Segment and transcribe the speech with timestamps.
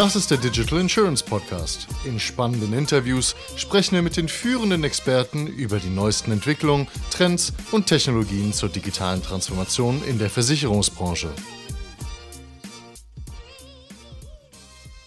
[0.00, 1.86] Das ist der Digital Insurance Podcast.
[2.06, 7.86] In spannenden Interviews sprechen wir mit den führenden Experten über die neuesten Entwicklungen, Trends und
[7.86, 11.28] Technologien zur digitalen Transformation in der Versicherungsbranche.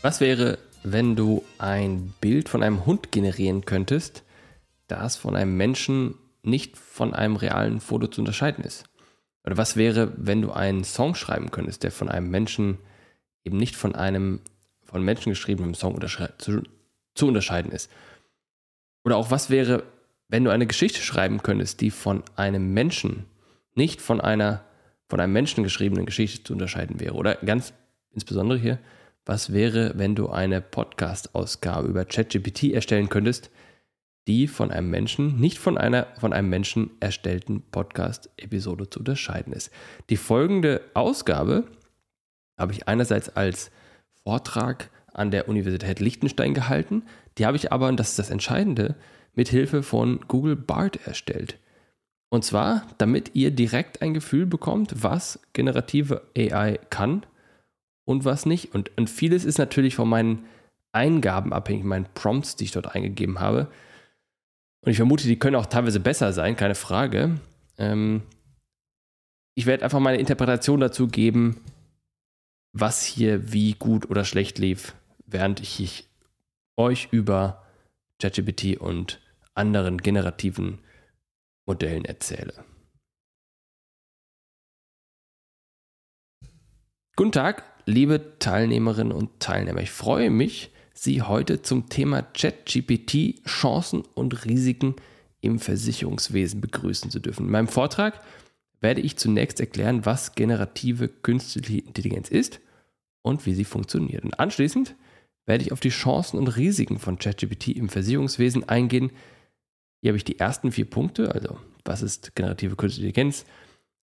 [0.04, 4.21] Was wäre, wenn du ein Bild von einem Hund generieren könntest,
[4.88, 8.84] das von einem Menschen nicht von einem realen Foto zu unterscheiden ist?
[9.44, 12.78] Oder was wäre, wenn du einen Song schreiben könntest, der von einem Menschen
[13.44, 14.41] eben nicht von einem
[14.94, 16.00] von Menschen geschriebenen Song
[16.38, 16.62] zu,
[17.16, 17.90] zu unterscheiden ist?
[19.04, 19.84] Oder auch was wäre,
[20.30, 23.26] wenn du eine Geschichte schreiben könntest, die von einem Menschen
[23.74, 24.64] nicht von einer
[25.10, 27.16] von einem Menschen geschriebenen Geschichte zu unterscheiden wäre?
[27.16, 27.74] Oder ganz
[28.12, 28.78] insbesondere hier,
[29.26, 33.50] was wäre, wenn du eine Podcast-Ausgabe über ChatGPT erstellen könntest,
[34.28, 39.72] die von einem Menschen, nicht von einer von einem Menschen erstellten Podcast-Episode zu unterscheiden ist.
[40.12, 41.64] Die folgende Ausgabe
[42.60, 43.72] habe ich einerseits als
[44.24, 47.04] Vortrag an der Universität Liechtenstein gehalten,
[47.38, 48.96] die habe ich aber, und das ist das Entscheidende,
[49.35, 51.57] mit Hilfe von Google Bart erstellt.
[52.29, 57.26] Und zwar, damit ihr direkt ein Gefühl bekommt, was generative AI kann
[58.05, 58.74] und was nicht.
[58.74, 60.46] Und, und vieles ist natürlich von meinen
[60.94, 63.68] Eingaben abhängig, meinen Prompts, die ich dort eingegeben habe.
[64.81, 67.40] Und ich vermute, die können auch teilweise besser sein, keine Frage.
[67.78, 68.24] Ähm,
[69.56, 71.62] ich werde einfach meine Interpretation dazu geben,
[72.74, 76.09] was hier wie gut oder schlecht lief, während ich
[76.75, 77.63] euch über
[78.19, 79.22] ChatGPT und
[79.53, 80.79] anderen generativen
[81.66, 82.66] Modellen erzähle.
[87.16, 89.81] Guten Tag, liebe Teilnehmerinnen und Teilnehmer.
[89.81, 94.96] Ich freue mich, Sie heute zum Thema ChatGPT Chancen und Risiken
[95.41, 97.46] im Versicherungswesen begrüßen zu dürfen.
[97.46, 98.24] In meinem Vortrag
[98.84, 102.59] werde ich zunächst erklären, was generative künstliche Intelligenz ist
[103.22, 104.25] und wie sie funktioniert.
[104.25, 104.95] Und anschließend
[105.45, 109.11] werde ich auf die Chancen und Risiken von ChatGPT im Versicherungswesen eingehen.
[110.01, 113.45] Hier habe ich die ersten vier Punkte, also was ist generative künstliche Intelligenz,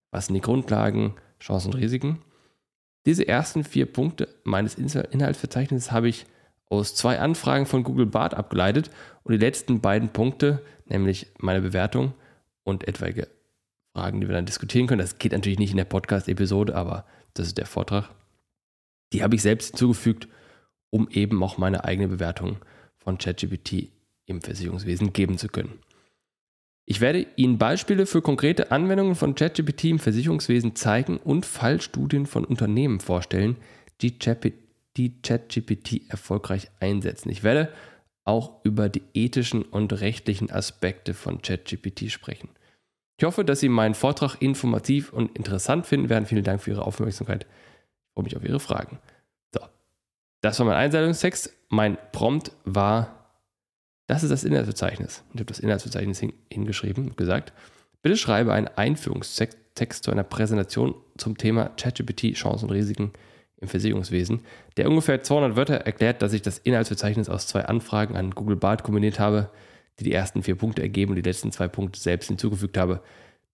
[0.09, 2.19] was sind die Grundlagen, Chancen und Risiken.
[3.05, 6.25] Diese ersten vier Punkte meines Inhaltsverzeichnisses habe ich
[6.69, 8.89] aus zwei Anfragen von Google Bart abgeleitet
[9.23, 12.13] und die letzten beiden Punkte, nämlich meine Bewertung
[12.63, 13.27] und etwaige
[13.93, 15.01] Fragen, die wir dann diskutieren können.
[15.01, 18.09] Das geht natürlich nicht in der Podcast-Episode, aber das ist der Vortrag.
[19.13, 20.27] Die habe ich selbst hinzugefügt,
[20.89, 22.57] um eben auch meine eigene Bewertung
[22.97, 23.89] von ChatGPT
[24.25, 25.79] im Versicherungswesen geben zu können.
[26.85, 32.43] Ich werde Ihnen Beispiele für konkrete Anwendungen von ChatGPT im Versicherungswesen zeigen und Fallstudien von
[32.43, 33.57] Unternehmen vorstellen,
[34.01, 37.29] die ChatGPT erfolgreich einsetzen.
[37.29, 37.71] Ich werde
[38.23, 42.49] auch über die ethischen und rechtlichen Aspekte von ChatGPT sprechen.
[43.21, 46.25] Ich hoffe, dass Sie meinen Vortrag informativ und interessant finden werden.
[46.25, 47.45] Vielen Dank für Ihre Aufmerksamkeit.
[47.45, 48.97] Ich freue mich auf Ihre Fragen.
[49.53, 49.61] So,
[50.41, 51.55] das war mein Einsetzungstext.
[51.69, 53.29] Mein Prompt war,
[54.07, 55.23] das ist das Inhaltsverzeichnis.
[55.33, 57.53] Ich habe das Inhaltsverzeichnis hingeschrieben und gesagt,
[58.01, 63.13] bitte schreibe einen Einführungstext zu einer Präsentation zum Thema ChatGPT, Chancen und Risiken
[63.57, 64.39] im Versicherungswesen,
[64.77, 68.81] der ungefähr 200 Wörter erklärt, dass ich das Inhaltsverzeichnis aus zwei Anfragen an Google Bart
[68.81, 69.51] kombiniert habe,
[69.99, 73.01] die die ersten vier Punkte ergeben und die letzten zwei Punkte selbst hinzugefügt habe.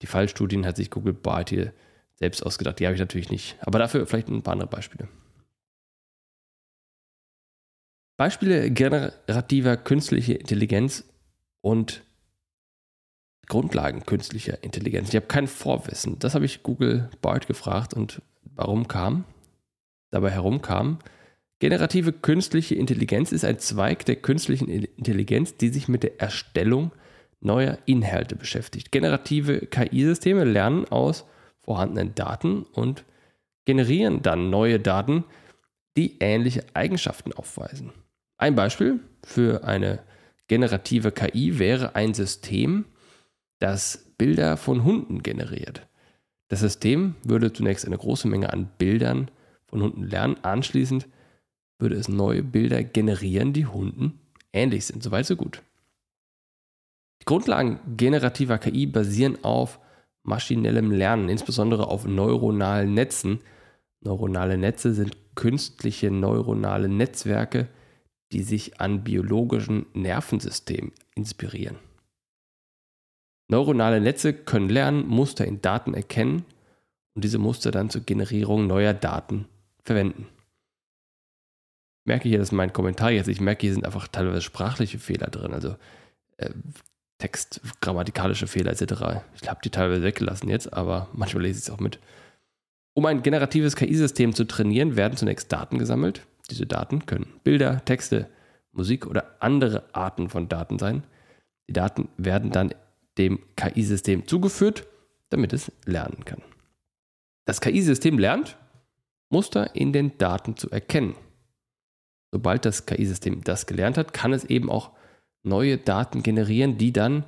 [0.02, 1.74] Die Fallstudien hat sich Google Bart hier
[2.16, 2.80] selbst ausgedacht.
[2.80, 3.58] Die habe ich natürlich nicht.
[3.62, 5.08] Aber dafür vielleicht ein paar andere Beispiele.
[8.18, 11.04] Beispiele generativer künstlicher Intelligenz
[11.62, 12.04] und
[13.48, 15.10] Grundlagen künstlicher Intelligenz.
[15.10, 16.20] Ich habe kein Vorwissen.
[16.20, 18.22] Das habe ich Google Bart gefragt und
[18.56, 19.24] warum kam
[20.10, 21.00] dabei herumkam.
[21.60, 26.92] Generative künstliche Intelligenz ist ein Zweig der künstlichen Intelligenz, die sich mit der Erstellung
[27.40, 28.92] neuer Inhalte beschäftigt.
[28.92, 31.26] Generative KI-Systeme lernen aus
[31.62, 33.06] vorhandenen Daten und
[33.66, 35.24] generieren dann neue Daten,
[35.98, 37.92] die ähnliche Eigenschaften aufweisen.
[38.38, 40.00] Ein Beispiel für eine
[40.48, 42.86] generative KI wäre ein System,
[43.60, 45.88] das Bilder von Hunden generiert.
[46.50, 49.30] Das System würde zunächst eine große Menge an Bildern
[49.66, 50.38] von Hunden lernen.
[50.44, 51.08] Anschließend
[51.80, 54.20] würde es neue Bilder generieren, die Hunden
[54.54, 55.04] ähnlich sind.
[55.04, 55.62] Soweit so gut.
[57.22, 59.80] Die Grundlagen generativer KI basieren auf
[60.24, 63.40] maschinellem Lernen, insbesondere auf neuronalen Netzen.
[64.02, 67.68] Neuronale Netze sind künstliche neuronale Netzwerke,
[68.32, 71.78] die sich an biologischen Nervensystemen inspirieren.
[73.50, 76.44] Neuronale Netze können lernen, Muster in Daten erkennen
[77.16, 79.48] und diese Muster dann zur Generierung neuer Daten
[79.84, 80.28] verwenden.
[82.08, 85.28] Ich merke hier, dass mein Kommentar jetzt, ich merke, hier sind einfach teilweise sprachliche Fehler
[85.28, 85.76] drin, also
[86.38, 86.52] äh,
[87.18, 89.26] Text, grammatikalische Fehler etc.
[89.42, 92.00] Ich habe die teilweise weggelassen jetzt, aber manchmal lese ich es auch mit.
[92.94, 96.26] Um ein generatives KI-System zu trainieren, werden zunächst Daten gesammelt.
[96.50, 98.30] Diese Daten können Bilder, Texte,
[98.72, 101.04] Musik oder andere Arten von Daten sein.
[101.68, 102.74] Die Daten werden dann
[103.18, 104.88] dem KI-System zugeführt,
[105.28, 106.42] damit es lernen kann.
[107.44, 108.56] Das KI-System lernt,
[109.30, 111.14] Muster in den Daten zu erkennen.
[112.32, 114.92] Sobald das KI-System das gelernt hat, kann es eben auch
[115.44, 117.26] neue Daten generieren, die dann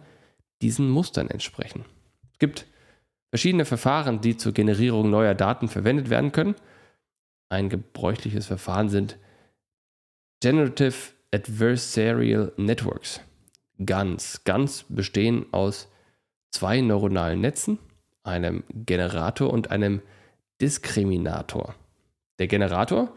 [0.61, 1.85] diesen Mustern entsprechen.
[2.33, 2.65] Es gibt
[3.29, 6.55] verschiedene Verfahren, die zur Generierung neuer Daten verwendet werden können.
[7.49, 9.17] Ein gebräuchliches Verfahren sind
[10.41, 13.21] Generative Adversarial Networks.
[13.77, 14.43] GANs.
[14.43, 15.87] GANs bestehen aus
[16.51, 17.79] zwei neuronalen Netzen,
[18.23, 20.01] einem Generator und einem
[20.61, 21.75] Diskriminator.
[22.39, 23.13] Der Generator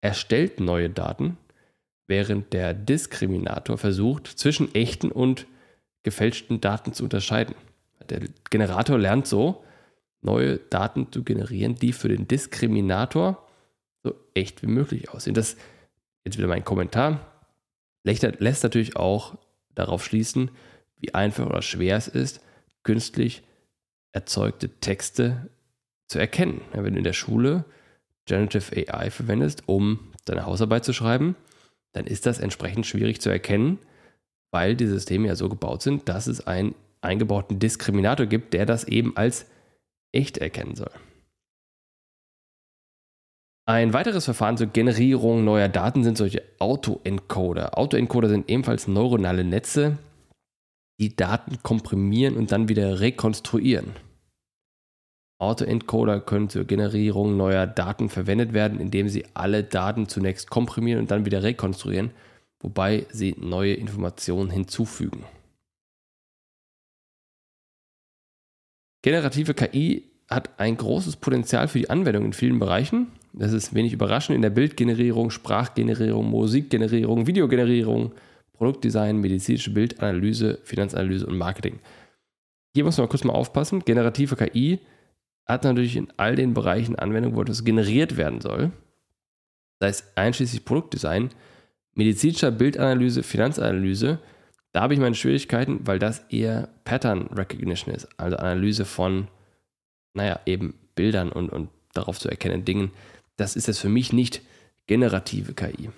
[0.00, 1.36] erstellt neue Daten,
[2.06, 5.46] während der Diskriminator versucht, zwischen echten und
[6.02, 7.54] gefälschten Daten zu unterscheiden.
[8.08, 8.20] Der
[8.50, 9.64] Generator lernt so,
[10.22, 13.46] neue Daten zu generieren, die für den Diskriminator
[14.02, 15.34] so echt wie möglich aussehen.
[15.34, 15.56] Das
[16.24, 17.26] jetzt wieder mein Kommentar.
[18.02, 19.38] Lässt natürlich auch
[19.74, 20.50] darauf schließen,
[20.96, 22.40] wie einfach oder schwer es ist,
[22.82, 23.42] künstlich
[24.12, 25.50] erzeugte Texte
[26.06, 26.62] zu erkennen.
[26.72, 27.64] Wenn du in der Schule
[28.30, 31.34] Generative AI verwendest, um deine Hausarbeit zu schreiben,
[31.92, 33.78] dann ist das entsprechend schwierig zu erkennen,
[34.52, 38.84] weil die Systeme ja so gebaut sind, dass es einen eingebauten Diskriminator gibt, der das
[38.84, 39.46] eben als
[40.12, 40.92] echt erkennen soll.
[43.66, 47.78] Ein weiteres Verfahren zur Generierung neuer Daten sind solche Autoencoder.
[47.78, 49.98] Autoencoder sind ebenfalls neuronale Netze,
[51.00, 53.94] die Daten komprimieren und dann wieder rekonstruieren.
[55.40, 61.10] Autoencoder können zur Generierung neuer Daten verwendet werden, indem sie alle Daten zunächst komprimieren und
[61.10, 62.10] dann wieder rekonstruieren,
[62.60, 65.24] wobei sie neue Informationen hinzufügen.
[69.02, 73.08] Generative KI hat ein großes Potenzial für die Anwendung in vielen Bereichen.
[73.32, 78.12] Das ist wenig überraschend in der Bildgenerierung, Sprachgenerierung, Musikgenerierung, Videogenerierung,
[78.52, 81.78] Produktdesign, medizinische Bildanalyse, Finanzanalyse und Marketing.
[82.74, 83.80] Hier muss man kurz mal aufpassen.
[83.80, 84.80] Generative KI
[85.52, 88.72] hat natürlich in all den Bereichen Anwendung, wo etwas generiert werden soll.
[89.78, 91.30] Das heißt einschließlich Produktdesign,
[91.94, 94.18] medizinischer Bildanalyse, Finanzanalyse.
[94.72, 99.28] Da habe ich meine Schwierigkeiten, weil das eher Pattern Recognition ist, also Analyse von,
[100.14, 102.92] naja, eben Bildern und, und darauf zu erkennen Dingen
[103.40, 104.42] das ist jetzt für mich nicht
[104.86, 105.90] generative KI.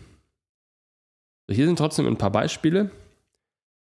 [1.48, 2.90] So, hier sind trotzdem ein paar Beispiele.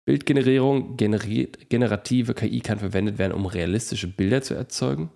[0.04, 5.10] Bildgenerierung, generiert, generative KI kann verwendet werden, um realistische Bilder zu erzeugen,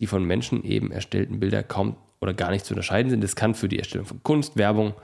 [0.00, 3.22] die von Menschen eben erstellten Bilder kaum oder gar nicht zu unterscheiden sind.
[3.22, 4.94] Das kann für die Erstellung von Kunst, Werbung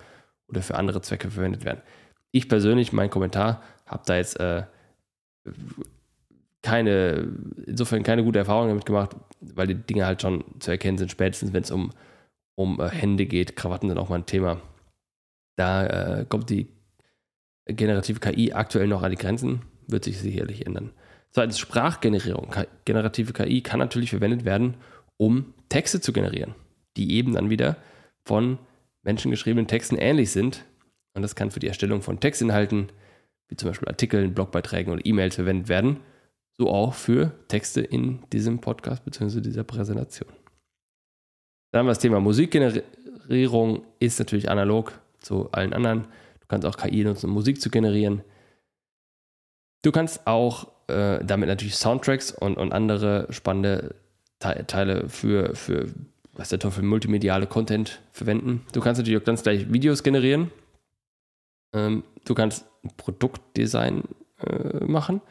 [0.49, 1.83] oder für andere Zwecke verwendet werden.
[2.33, 4.65] Ich persönlich, mein Kommentar, habe da jetzt äh,
[6.63, 7.29] keine,
[7.67, 11.53] insofern keine gute Erfahrung damit gemacht, weil die Dinge halt schon zu erkennen sind, spätestens
[11.53, 11.93] wenn es um
[12.57, 13.55] um äh, Hände geht.
[13.55, 14.61] Krawatten sind auch mal ein Thema.
[15.57, 16.67] Da äh, kommt die
[17.67, 20.91] generative KI aktuell noch an die Grenzen, wird sich sicherlich ändern.
[21.37, 22.55] Zweitens Sprachgenerierung.
[22.87, 24.79] Generative KI kann natürlich verwendet werden,
[25.19, 26.55] um Texte zu generieren,
[26.97, 27.77] die eben dann wieder
[28.25, 28.59] von
[29.03, 30.65] menschengeschriebenen Texten ähnlich sind.
[31.13, 32.91] Und das kann für die Erstellung von Textinhalten,
[33.49, 36.01] wie zum Beispiel Artikeln, Blogbeiträgen oder E-Mails verwendet werden.
[36.57, 39.43] So auch für Texte in diesem Podcast bzw.
[39.43, 40.31] dieser Präsentation.
[41.71, 46.05] Dann haben wir das Thema Musikgenerierung, ist natürlich analog zu allen anderen.
[46.41, 48.23] Du kannst auch KI nutzen, um Musik zu generieren.
[49.83, 53.95] Du kannst auch äh, damit natürlich Soundtracks und, und andere spannende
[54.39, 55.87] Te Teile für, für,
[56.35, 58.67] was der Teufel, multimediale Content verwenden.
[58.73, 60.51] Du kannst natürlich auch ganz gleich Videos generieren.
[61.73, 62.67] Ähm, du kannst
[62.97, 64.05] Produktdesign
[64.47, 65.23] äh, machen.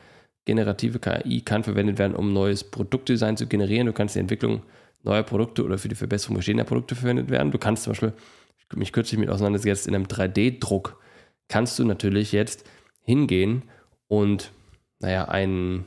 [0.46, 3.88] Generative KI kann verwendet werden, um neues Produktdesign zu generieren.
[3.88, 4.62] Du kannst die Entwicklung
[5.04, 7.52] neuer Produkte oder für die Verbesserung bestehender Produkte verwendet werden.
[7.52, 8.14] Du kannst zum Beispiel,
[8.58, 11.00] ich mich kürzlich mit auseinandergesetzt, in einem 3D-Druck
[11.48, 12.66] kannst du natürlich jetzt
[13.02, 13.64] hingehen
[14.08, 14.52] und,
[15.00, 15.86] naja, ein,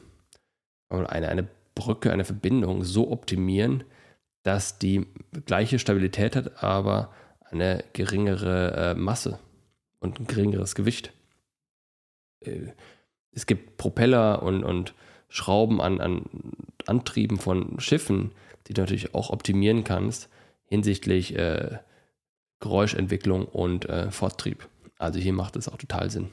[0.89, 3.85] eine, eine Brücke, eine Verbindung so optimieren,
[4.43, 5.07] dass die
[5.47, 7.13] gleiche Stabilität hat, aber
[7.51, 9.39] eine geringere äh, Masse
[10.01, 11.13] und ein geringeres Gewicht.
[12.41, 12.73] Äh,
[13.33, 14.95] es gibt Propeller und, und
[15.29, 16.25] Schrauben an, an
[16.87, 18.33] Antrieben von Schiffen,
[18.67, 20.31] die du natürlich auch optimieren kannst
[20.69, 21.79] hinsichtlich äh,
[22.61, 24.69] Geräuschentwicklung und äh, Forttrieb.
[24.99, 26.29] Also hier macht es auch total Sinn.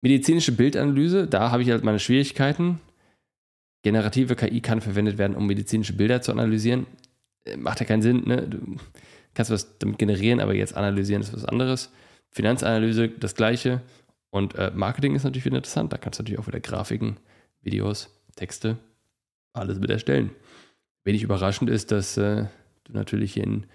[0.00, 2.80] Medizinische Bildanalyse, da habe ich halt meine Schwierigkeiten.
[3.82, 6.86] Generative KI kann verwendet werden, um medizinische Bilder zu analysieren.
[7.44, 8.42] Äh, macht ja keinen Sinn, ne?
[8.48, 8.76] Du
[9.34, 11.90] kannst was damit generieren, aber jetzt analysieren ist was anderes.
[12.30, 13.80] Finanzanalyse, das gleiche.
[14.30, 15.92] Und äh, Marketing ist natürlich wieder interessant.
[15.92, 17.16] Da kannst du natürlich auch wieder Grafiken,
[17.62, 18.76] Videos, Texte,
[19.52, 20.30] alles mit erstellen.
[21.04, 22.46] Wenig überraschend ist, dass äh,
[22.84, 23.66] du natürlich in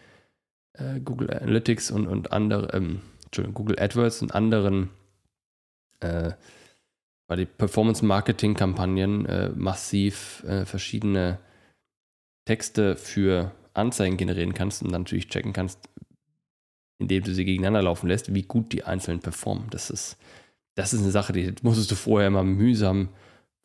[0.73, 4.89] äh, Google Analytics und, und andere, ähm, Entschuldigung, Google AdWords und anderen
[6.03, 6.33] äh,
[7.27, 11.39] bei die Performance-Marketing-Kampagnen äh, massiv äh, verschiedene
[12.45, 15.79] Texte für Anzeigen generieren kannst und dann natürlich checken kannst,
[16.99, 19.67] indem du sie gegeneinander laufen lässt, wie gut die einzelnen performen.
[19.71, 20.17] Das ist,
[20.75, 23.09] das ist eine Sache, die musstest du vorher immer mühsam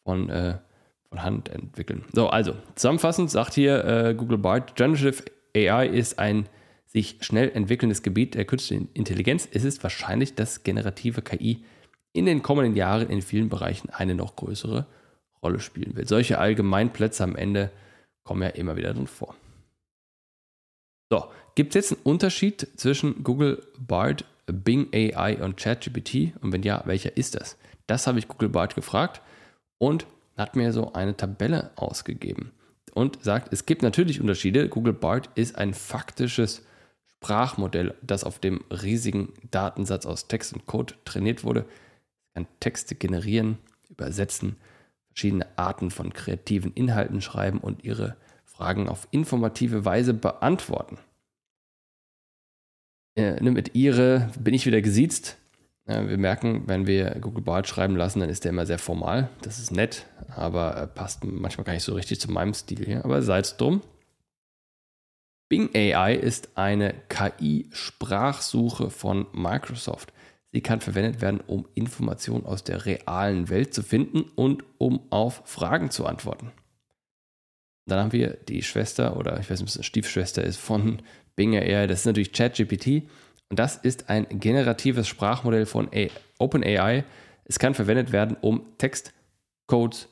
[0.05, 0.59] von, äh,
[1.09, 2.05] von Hand entwickeln.
[2.13, 6.49] So, also zusammenfassend sagt hier äh, Google Bart, Generative AI ist ein
[6.87, 9.47] sich schnell entwickelndes Gebiet der künstlichen Intelligenz.
[9.51, 11.65] Es ist wahrscheinlich, dass generative KI
[12.13, 14.87] in den kommenden Jahren in vielen Bereichen eine noch größere
[15.43, 16.09] Rolle spielen wird.
[16.09, 17.71] Solche Allgemeinplätze am Ende
[18.25, 19.35] kommen ja immer wieder drin vor.
[21.11, 21.25] So,
[21.55, 26.35] gibt es jetzt einen Unterschied zwischen Google Bard, Bing AI und ChatGPT?
[26.41, 27.57] Und wenn ja, welcher ist das?
[27.87, 29.23] Das habe ich Google Bard gefragt
[29.79, 32.53] und hat mir so eine Tabelle ausgegeben
[32.95, 34.69] und sagt, es gibt natürlich Unterschiede.
[34.69, 36.67] Google Bard ist ein faktisches
[37.07, 41.65] Sprachmodell, das auf dem riesigen Datensatz aus Text und Code trainiert wurde.
[42.39, 44.55] Kann Texte generieren, übersetzen,
[45.09, 50.99] verschiedene Arten von kreativen Inhalten schreiben und ihre Fragen auf informative Weise beantworten.
[53.17, 55.37] Äh, ne, mit ihre bin ich wieder gesiezt.
[55.87, 59.29] Äh, wir merken, wenn wir Google Bard schreiben lassen, dann ist der immer sehr formal.
[59.43, 63.05] Das ist nett, aber äh, passt manchmal gar nicht so richtig zu meinem Stil hier.
[63.05, 63.83] Aber sei drum.
[65.49, 70.13] Bing AI ist eine KI-Sprachsuche von Microsoft.
[70.59, 75.43] Sie kann verwendet werden, um Informationen aus der realen Welt zu finden und um auf
[75.45, 76.51] Fragen zu antworten.
[77.87, 81.01] Dann haben wir die Schwester oder ich weiß nicht, ob es eine Stiefschwester ist von
[81.37, 81.87] Bing AI.
[81.87, 83.09] Das ist natürlich ChatGPT.
[83.49, 85.91] Und das ist ein generatives Sprachmodell von
[86.41, 87.05] OpenAI.
[87.45, 89.13] Es kann verwendet werden, um Text,
[89.69, 90.09] Codes,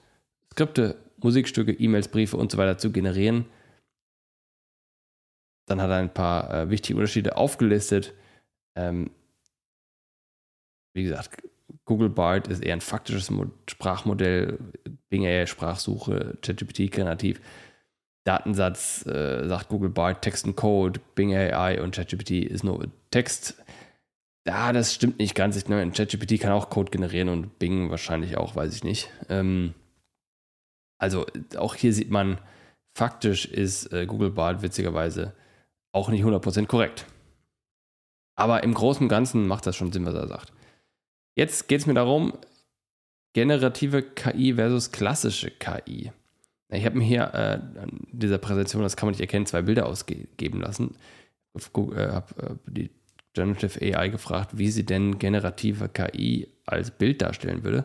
[0.53, 3.47] Skripte, Musikstücke, E-Mails, Briefe und so weiter zu generieren.
[5.67, 8.15] Dann hat er ein paar äh, wichtige Unterschiede aufgelistet.
[8.76, 9.11] Ähm,
[10.97, 11.43] wie gesagt,
[11.85, 13.31] Google Bard ist eher ein faktisches
[13.69, 14.59] Sprachmodell,
[15.09, 17.41] Bing AI Sprachsuche, ChatGPT generativ.
[18.25, 23.62] Datensatz, äh, sagt Google Bard, Text und Code, Bing AI und ChatGPT ist nur Text.
[24.49, 25.57] Ja, das stimmt nicht ganz.
[25.57, 29.11] Ich, ne, ChatGPT kann auch Code generieren und Bing wahrscheinlich auch, weiß ich nicht.
[29.29, 29.75] Ähm,
[30.99, 31.26] also
[31.57, 32.38] auch hier sieht man,
[32.97, 35.35] faktisch ist äh, Google Bard witzigerweise
[35.93, 37.07] auch nicht 100% korrekt.
[38.37, 40.53] Aber im Großen und Ganzen macht das schon Sinn, was er sagt.
[41.37, 42.33] Jetzt geht es mir darum,
[43.35, 46.11] generative KI versus klassische KI.
[46.71, 49.87] Ich habe mir hier äh, an dieser Präsentation, das kann man nicht erkennen, zwei Bilder
[49.87, 50.97] ausgeben lassen.
[51.55, 52.90] Ich äh, habe äh, die
[53.35, 57.85] Generative AI gefragt, wie sie denn generative KI als Bild darstellen würde.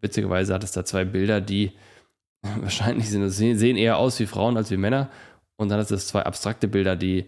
[0.00, 1.72] Witzigerweise hat es da zwei Bilder, die
[2.42, 5.10] wahrscheinlich sind, sehen eher aus wie Frauen als wie Männer.
[5.56, 7.26] Und dann hat es zwei abstrakte Bilder, die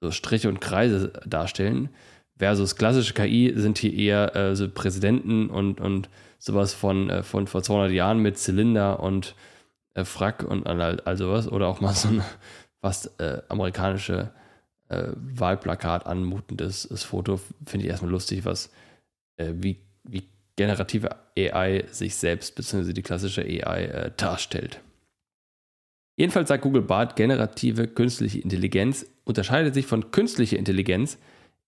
[0.00, 1.90] so Striche und Kreise darstellen.
[2.36, 7.46] Versus klassische KI sind hier eher äh, so Präsidenten und, und sowas von, äh, von
[7.46, 9.34] vor 200 Jahren mit Zylinder und
[9.94, 12.22] äh, Frack und all, all sowas oder auch mal so ein
[12.80, 14.30] fast äh, amerikanische
[14.88, 17.40] äh, Wahlplakat anmutendes Foto.
[17.66, 18.70] Finde ich erstmal lustig, was
[19.36, 22.92] äh, wie, wie generative AI sich selbst bzw.
[22.92, 24.80] die klassische AI äh, darstellt.
[26.16, 31.18] Jedenfalls sagt Google Bart, generative künstliche Intelligenz unterscheidet sich von künstlicher Intelligenz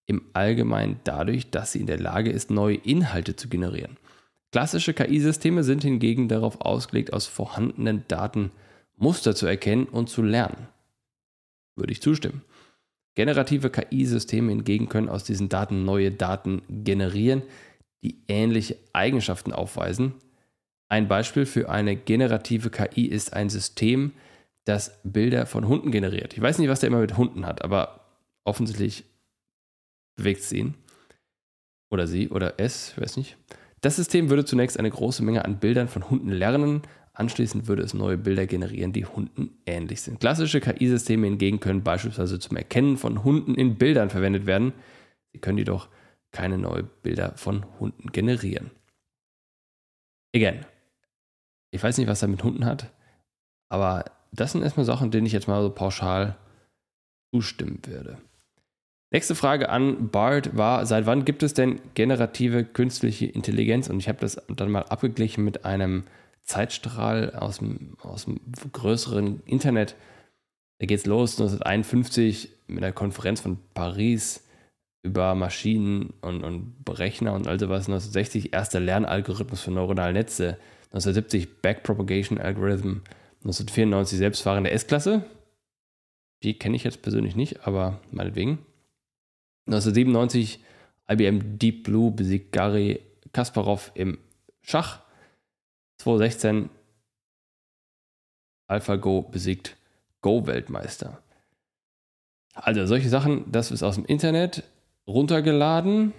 [0.07, 3.97] im Allgemeinen dadurch, dass sie in der Lage ist, neue Inhalte zu generieren.
[4.53, 8.53] Klassische KI-Systeme sind hingegen darauf ausgelegt, aus vorhandenen Daten
[8.97, 10.69] Muster zu erkennen und zu lernen.
[11.75, 12.43] Würde ich zustimmen.
[13.15, 17.43] Generative KI-Systeme hingegen können aus diesen Daten neue Daten generieren,
[18.03, 20.15] die ähnliche Eigenschaften aufweisen.
[20.89, 24.13] Ein Beispiel für eine generative KI ist ein System,
[24.65, 26.35] das Bilder von Hunden generiert.
[26.35, 28.01] Ich weiß nicht, was der immer mit Hunden hat, aber
[28.45, 29.05] offensichtlich
[30.17, 30.75] bewegt es ihn.
[31.91, 33.37] Oder sie oder es, weiß nicht.
[33.81, 36.83] Das System würde zunächst eine große Menge an Bildern von Hunden lernen.
[37.13, 40.21] Anschließend würde es neue Bilder generieren, die Hunden ähnlich sind.
[40.21, 44.73] Klassische KI-Systeme hingegen können beispielsweise zum Erkennen von Hunden in Bildern verwendet werden.
[45.33, 45.89] Sie können jedoch
[46.33, 48.71] keine neuen Bilder von Hunden generieren.
[50.35, 50.67] Again,
[51.71, 52.93] ich weiß nicht, was er mit Hunden hat,
[53.71, 56.37] aber das sind erstmal Sachen, denen ich jetzt mal so pauschal
[57.33, 58.19] zustimmen würde.
[59.17, 63.89] Nächste Frage an Bart war, seit wann gibt es denn generative künstliche Intelligenz?
[63.89, 66.05] Und ich habe das dann mal abgeglichen mit einem
[66.43, 68.39] Zeitstrahl aus dem, aus dem
[68.75, 69.95] größeren Internet.
[70.81, 74.47] Da geht es los 1951 mit der Konferenz von Paris
[75.03, 77.89] über Maschinen und, und Berechner und all sowas.
[77.89, 80.59] 1960 erster Lernalgorithmus für neuronale Netze.
[80.93, 83.01] 1970 Backpropagation Algorithm.
[83.45, 85.25] 1994 selbstfahrende S-Klasse.
[86.43, 88.59] Die kenne ich jetzt persönlich nicht, aber meinetwegen.
[89.67, 90.61] 1997
[91.09, 93.01] IBM Deep Blue besiegt Gary
[93.33, 94.19] Kasparov im
[94.63, 95.01] Schach.
[95.99, 96.69] 2016
[98.69, 99.77] AlphaGo besiegt
[100.23, 101.23] Go-Weltmeister.
[102.55, 104.65] Also solche Sachen, das ist aus dem Internet
[105.07, 106.13] runtergeladen.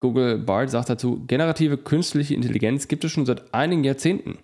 [0.00, 4.38] Google Bard sagt dazu, generative künstliche Intelligenz gibt es schon seit einigen Jahrzehnten.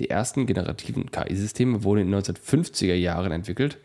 [0.00, 3.78] Die ersten generativen KI-Systeme wurden in den 1950er Jahren entwickelt.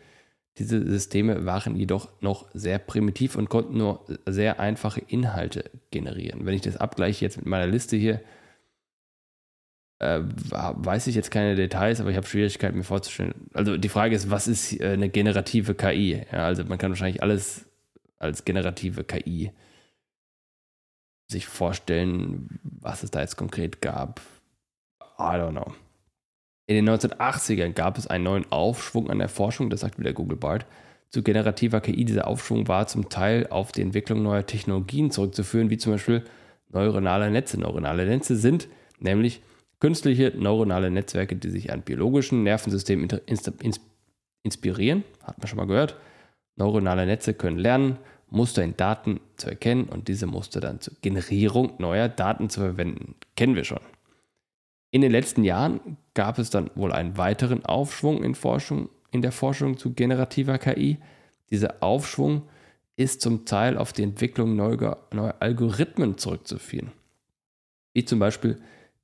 [0.58, 6.44] Diese Systeme waren jedoch noch sehr primitiv und konnten nur sehr einfache Inhalte generieren.
[6.44, 8.20] Wenn ich das abgleiche jetzt mit meiner Liste hier,
[10.00, 13.34] äh, weiß ich jetzt keine Details, aber ich habe Schwierigkeiten mir vorzustellen.
[13.52, 16.22] Also die Frage ist, was ist äh, eine generative KI?
[16.32, 17.66] Ja, also man kann wahrscheinlich alles
[18.18, 19.52] als generative KI
[21.28, 24.20] sich vorstellen, was es da jetzt konkret gab.
[25.18, 25.74] I don't know.
[26.70, 30.38] In den 1980ern gab es einen neuen Aufschwung an der Forschung, das sagt wieder Google
[30.38, 30.66] Bart,
[31.08, 32.04] zu generativer KI.
[32.04, 36.22] Dieser Aufschwung war zum Teil auf die Entwicklung neuer Technologien zurückzuführen, wie zum Beispiel
[36.68, 37.58] neuronale Netze.
[37.58, 38.68] Neuronale Netze sind
[39.00, 39.42] nämlich
[39.80, 43.08] künstliche neuronale Netzwerke, die sich an biologischen Nervensystemen
[44.44, 45.96] inspirieren, hat man schon mal gehört.
[46.54, 47.96] Neuronale Netze können lernen,
[48.28, 53.16] Muster in Daten zu erkennen und diese Muster dann zur Generierung neuer Daten zu verwenden.
[53.34, 53.80] Kennen wir schon.
[54.92, 59.32] In den letzten Jahren gab es dann wohl einen weiteren Aufschwung in, Forschung, in der
[59.32, 60.98] Forschung zu generativer KI.
[61.50, 62.42] Dieser Aufschwung
[62.96, 66.92] ist zum Teil auf die Entwicklung neuer, neuer Algorithmen zurückzuführen,
[67.94, 68.60] wie zum Beispiel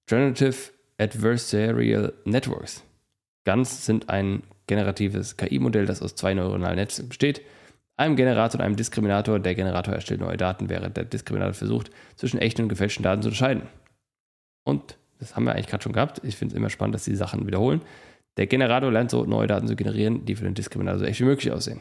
[0.06, 2.82] Generative Adversarial Networks.
[3.44, 7.42] GANs sind ein generatives KI-Modell, das aus zwei neuronalen Netzen besteht,
[7.96, 9.38] einem Generator und einem Diskriminator.
[9.38, 13.28] Der Generator erstellt neue Daten, während der Diskriminator versucht, zwischen echten und gefälschten Daten zu
[13.28, 13.62] unterscheiden.
[14.64, 16.20] Und das haben wir eigentlich gerade schon gehabt.
[16.24, 17.80] Ich finde es immer spannend, dass die Sachen wiederholen.
[18.36, 21.24] Der Generator lernt so neue Daten zu generieren, die für den Diskriminator so echt wie
[21.24, 21.80] möglich aussehen.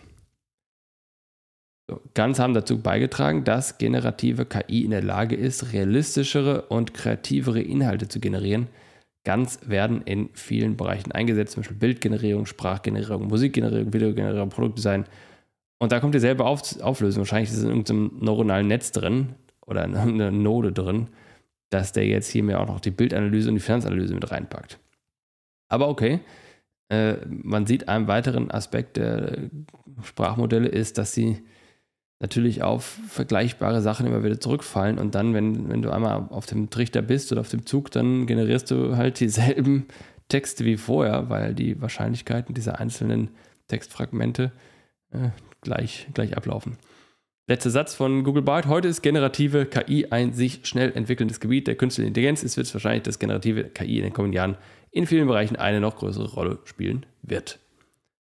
[1.88, 7.62] So, ganz haben dazu beigetragen, dass generative KI in der Lage ist, realistischere und kreativere
[7.62, 8.68] Inhalte zu generieren.
[9.24, 15.06] Ganz werden in vielen Bereichen eingesetzt, zum Beispiel Bildgenerierung, Sprachgenerierung, Musikgenerierung, Videogenerierung, Produktdesign.
[15.78, 17.22] Und da kommt dieselbe Auf Auflösung.
[17.22, 21.10] Wahrscheinlich ist es in irgendeinem neuronalen Netz drin oder in einer Node drin
[21.70, 24.80] dass der jetzt hier mir auch noch die Bildanalyse und die Finanzanalyse mit reinpackt.
[25.68, 26.20] Aber okay,
[26.90, 29.50] äh, man sieht einen weiteren Aspekt der
[30.04, 31.44] Sprachmodelle ist, dass sie
[32.20, 36.70] natürlich auf vergleichbare Sachen immer wieder zurückfallen und dann, wenn, wenn du einmal auf dem
[36.70, 39.88] Trichter bist oder auf dem Zug, dann generierst du halt dieselben
[40.28, 43.30] Texte wie vorher, weil die Wahrscheinlichkeiten dieser einzelnen
[43.68, 44.52] Textfragmente
[45.12, 45.30] äh,
[45.62, 46.78] gleich, gleich ablaufen.
[47.48, 48.66] Letzter Satz von Google Bart.
[48.66, 52.42] Heute ist generative KI ein sich schnell entwickelndes Gebiet der künstlichen Intelligenz.
[52.42, 54.58] Es wird wahrscheinlich, dass generative KI in den kommenden Jahren
[54.90, 57.60] in vielen Bereichen eine noch größere Rolle spielen wird.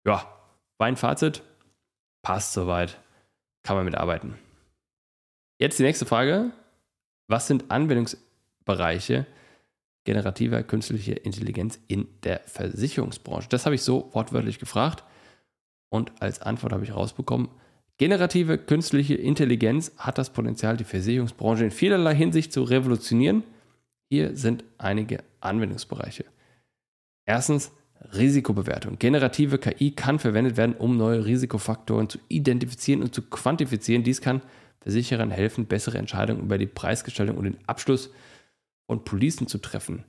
[0.05, 0.31] Ja,
[0.79, 1.43] mein Fazit.
[2.21, 2.99] Passt soweit.
[3.63, 4.35] Kann man mitarbeiten.
[5.59, 6.51] Jetzt die nächste Frage.
[7.27, 9.27] Was sind Anwendungsbereiche
[10.05, 13.49] generativer künstlicher Intelligenz in der Versicherungsbranche?
[13.49, 15.03] Das habe ich so wortwörtlich gefragt
[15.89, 17.49] und als Antwort habe ich rausbekommen,
[17.99, 23.45] Generative künstliche Intelligenz hat das Potenzial, die Versicherungsbranche in vielerlei Hinsicht zu revolutionieren.
[24.11, 26.25] Hier sind einige Anwendungsbereiche.
[27.25, 27.71] Erstens
[28.13, 28.99] Risikobewertung.
[28.99, 34.03] Generative KI kann verwendet werden, um neue Risikofaktoren zu identifizieren und zu quantifizieren.
[34.03, 34.43] Dies kann
[34.81, 38.11] Versicherern helfen, bessere Entscheidungen über die Preisgestaltung und den Abschluss
[38.87, 40.05] von Policen zu treffen.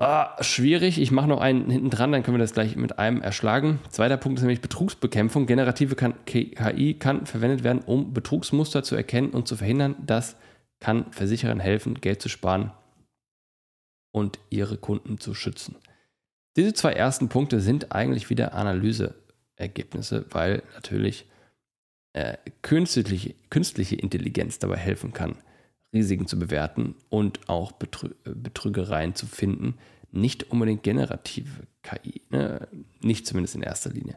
[0.00, 0.98] Ah, schwierig.
[0.98, 3.80] Ich mache noch einen hinten dran, dann können wir das gleich mit einem erschlagen.
[3.90, 5.44] Zweiter Punkt ist nämlich Betrugsbekämpfung.
[5.44, 9.96] Generative KI kann verwendet werden, um Betrugsmuster zu erkennen und zu verhindern.
[10.06, 10.36] Das
[10.80, 12.72] kann Versicherern helfen, Geld zu sparen
[14.10, 15.76] und ihre Kunden zu schützen.
[16.56, 21.26] Diese zwei ersten Punkte sind eigentlich wieder Analyseergebnisse, weil natürlich
[22.14, 25.36] äh, künstliche, künstliche Intelligenz dabei helfen kann,
[25.92, 29.74] Risiken zu bewerten und auch Betrü Betrügereien zu finden.
[30.12, 32.68] Nicht unbedingt generative KI, ne?
[33.00, 34.16] nicht zumindest in erster Linie.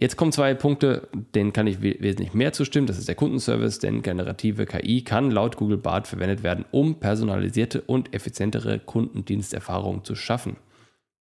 [0.00, 2.86] Jetzt kommen zwei Punkte, denen kann ich wesentlich mehr zustimmen.
[2.86, 7.82] Das ist der Kundenservice, denn generative KI kann laut Google Bart verwendet werden, um personalisierte
[7.82, 10.56] und effizientere Kundendiensterfahrungen zu schaffen.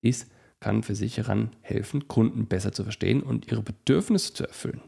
[0.04, 0.28] Dies
[0.60, 4.80] kann Versicherern helfen, Kunden besser zu verstehen und ihre Bedürfnisse zu erfüllen.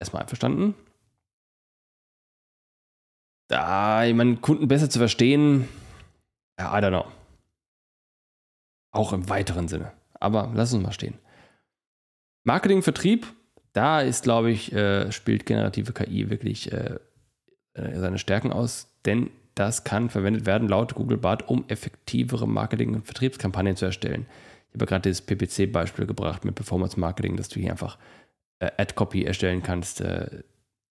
[0.00, 0.74] Erstmal einverstanden?
[3.54, 5.68] Da jemanden Kunden besser zu verstehen,
[6.58, 7.06] ja, I don't know.
[8.90, 9.92] Auch im weiteren Sinne.
[10.14, 11.14] Aber lass uns mal stehen.
[12.44, 13.26] Marketing, Vertrieb,
[13.72, 16.98] da ist, glaube ich, äh, spielt generative KI wirklich äh,
[17.74, 22.94] äh, seine Stärken aus, denn das kann verwendet werden laut Google Bart, um effektivere Marketing-
[22.94, 24.26] und Vertriebskampagnen zu erstellen.
[24.68, 27.98] Ich habe gerade das PPC-Beispiel gebracht mit Performance Marketing, dass du hier einfach
[28.58, 30.42] äh, Ad-Copy erstellen kannst, äh,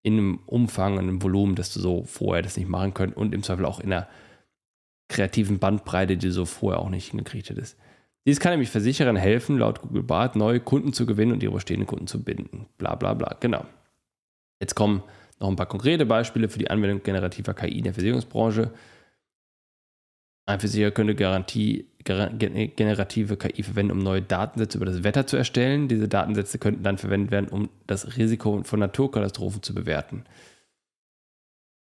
[0.03, 3.33] in einem Umfang, in einem Volumen, dass du so vorher das nicht machen könnt und
[3.33, 4.07] im Zweifel auch in einer
[5.09, 7.77] kreativen Bandbreite, die du so vorher auch nicht hingekriegt hättest.
[8.25, 11.87] Dies kann nämlich Versicherern helfen, laut Google Bart neue Kunden zu gewinnen und ihre bestehenden
[11.87, 12.67] Kunden zu binden.
[12.77, 13.35] Bla bla bla.
[13.39, 13.65] Genau.
[14.61, 15.03] Jetzt kommen
[15.39, 18.71] noch ein paar konkrete Beispiele für die Anwendung generativer KI in der Versicherungsbranche.
[20.45, 20.60] Ein
[20.93, 25.88] könnte Garantie, generative KI verwenden, um neue Datensätze über das Wetter zu erstellen.
[25.88, 30.25] Diese Datensätze könnten dann verwendet werden, um das Risiko von Naturkatastrophen zu bewerten.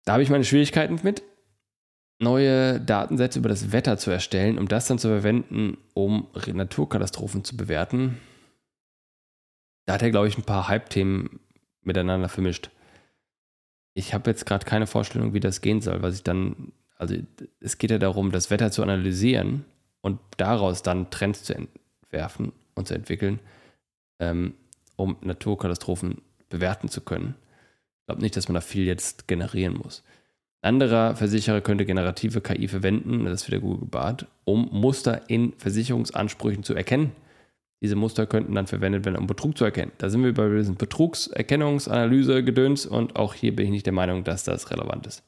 [0.06, 1.24] Da habe ich meine Schwierigkeiten mit,
[2.20, 7.58] neue Datensätze über das Wetter zu erstellen, um das dann zu verwenden, um Naturkatastrophen zu
[7.58, 8.18] bewerten.
[9.86, 11.40] Da hat er, glaube ich, ein paar Hype-Themen
[11.82, 12.70] miteinander vermischt.
[13.94, 17.16] Ich habe jetzt gerade keine Vorstellung, wie das gehen soll, was ich dann, also
[17.60, 19.66] es geht ja darum, das Wetter zu analysieren
[20.02, 23.40] und daraus dann Trends zu entwerfen und zu entwickeln,
[24.20, 24.54] ähm,
[24.96, 27.36] um Naturkatastrophen bewerten zu können.
[28.00, 30.04] Ich glaube nicht, dass man da viel jetzt generieren muss.
[30.62, 35.54] Ein anderer Versicherer könnte generative KI verwenden, das ist wieder Google Bart, um Muster in
[35.58, 37.12] Versicherungsansprüchen zu erkennen
[37.82, 39.92] diese Muster könnten dann verwendet werden, um Betrug zu erkennen.
[40.00, 44.24] Da sind wir bei diesem Betrugserkennungsanalyse gedöns und auch hier bin ich nicht der Meinung,
[44.24, 45.24] dass das relevant ist.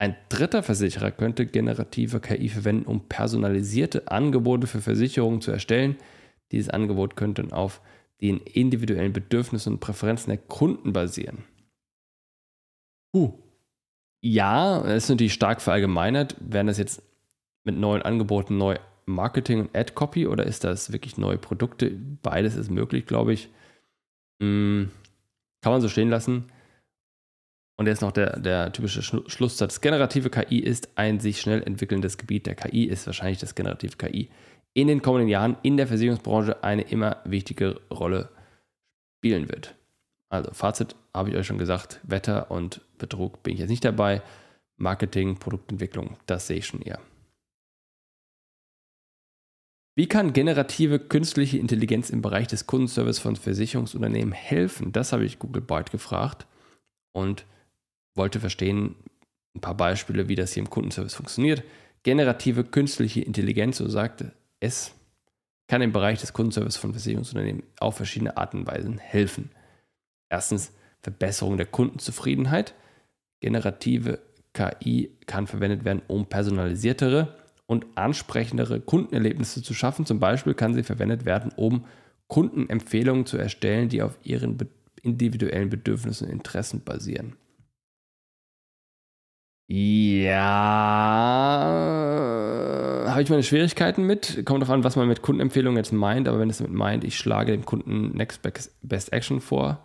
[0.00, 5.98] Ein dritter Versicherer könnte generative KI verwenden, um personalisierte Angebote für Versicherungen zu erstellen.
[6.52, 7.82] Dieses Angebot könnte auf
[8.22, 11.44] den individuellen Bedürfnissen und Präferenzen der Kunden basieren.
[13.14, 13.34] Uh.
[14.22, 16.34] Ja, das ist natürlich stark verallgemeinert.
[16.40, 17.02] Werden das jetzt
[17.64, 21.90] mit neuen Angeboten neu Marketing und Ad-Copy oder ist das wirklich neue Produkte?
[22.22, 23.50] Beides ist möglich, glaube ich.
[24.42, 24.90] Hm,
[25.60, 26.46] kann man so stehen lassen.
[27.80, 29.80] Und jetzt noch der, der typische Schlusssatz.
[29.80, 32.44] Generative KI ist ein sich schnell entwickelndes Gebiet.
[32.44, 34.28] Der KI ist wahrscheinlich das generative KI
[34.74, 38.28] in den kommenden Jahren in der Versicherungsbranche eine immer wichtigere Rolle
[39.16, 39.76] spielen wird.
[40.28, 44.20] Also Fazit habe ich euch schon gesagt, Wetter und Betrug bin ich jetzt nicht dabei.
[44.76, 47.00] Marketing, Produktentwicklung, das sehe ich schon eher.
[49.96, 54.92] Wie kann generative künstliche Intelligenz im Bereich des Kundenservice von Versicherungsunternehmen helfen?
[54.92, 56.46] Das habe ich Google Byte gefragt
[57.12, 57.46] und
[58.14, 58.96] wollte verstehen,
[59.54, 61.62] ein paar Beispiele, wie das hier im Kundenservice funktioniert.
[62.02, 64.94] Generative künstliche Intelligenz, so sagte es,
[65.68, 69.50] kann im Bereich des Kundenservice von Versicherungsunternehmen auf verschiedene Arten und Weisen helfen.
[70.28, 72.74] Erstens Verbesserung der Kundenzufriedenheit.
[73.40, 74.18] Generative
[74.52, 80.04] KI kann verwendet werden, um personalisiertere und ansprechendere Kundenerlebnisse zu schaffen.
[80.04, 81.86] Zum Beispiel kann sie verwendet werden, um
[82.26, 84.58] Kundenempfehlungen zu erstellen, die auf ihren
[85.02, 87.36] individuellen Bedürfnissen und Interessen basieren.
[89.72, 90.32] Ja,
[93.06, 94.44] habe ich meine Schwierigkeiten mit.
[94.44, 96.26] Kommt darauf an, was man mit Kundenempfehlungen jetzt meint.
[96.26, 98.42] Aber wenn es damit meint, ich schlage dem Kunden Next
[98.82, 99.84] Best Action vor,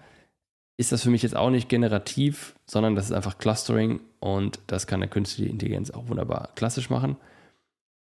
[0.78, 4.88] ist das für mich jetzt auch nicht generativ, sondern das ist einfach Clustering und das
[4.88, 7.18] kann eine künstliche Intelligenz auch wunderbar klassisch machen.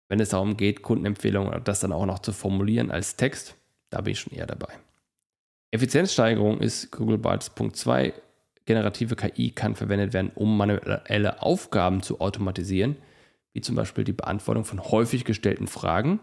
[0.08, 3.56] Wenn es darum geht, Kundenempfehlungen das dann auch noch zu formulieren als Text,
[3.90, 4.72] da bin ich schon eher dabei.
[5.72, 8.14] Effizienzsteigerung ist Google Bytes Punkt 2.
[8.64, 12.96] Generative KI kann verwendet werden, um manuelle Aufgaben zu automatisieren,
[13.52, 16.20] wie zum Beispiel die Beantwortung von häufig gestellten Fragen